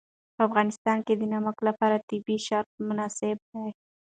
په 0.35 0.41
افغانستان 0.47 0.97
کې 1.05 1.13
د 1.17 1.23
نمک 1.33 1.57
لپاره 1.67 2.03
طبیعي 2.09 2.39
شرایط 2.47 2.69
مناسب 2.87 3.37
دي. 3.51 3.69